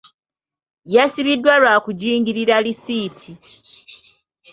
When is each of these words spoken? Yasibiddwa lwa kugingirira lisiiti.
Yasibiddwa 0.95 1.53
lwa 1.61 1.73
kugingirira 1.85 2.55
lisiiti. 2.65 3.31